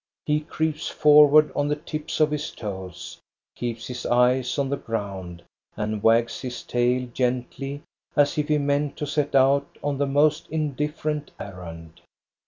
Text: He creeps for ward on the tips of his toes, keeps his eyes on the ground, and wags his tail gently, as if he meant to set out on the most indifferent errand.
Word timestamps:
He 0.25 0.39
creeps 0.39 0.87
for 0.87 1.27
ward 1.27 1.51
on 1.55 1.67
the 1.67 1.75
tips 1.75 2.19
of 2.19 2.31
his 2.31 2.49
toes, 2.49 3.19
keeps 3.55 3.85
his 3.85 4.03
eyes 4.03 4.57
on 4.57 4.67
the 4.69 4.75
ground, 4.75 5.43
and 5.77 6.01
wags 6.01 6.41
his 6.41 6.63
tail 6.63 7.07
gently, 7.13 7.83
as 8.15 8.35
if 8.39 8.47
he 8.47 8.57
meant 8.57 8.97
to 8.97 9.05
set 9.05 9.35
out 9.35 9.77
on 9.83 9.99
the 9.99 10.07
most 10.07 10.47
indifferent 10.49 11.29
errand. 11.39 12.01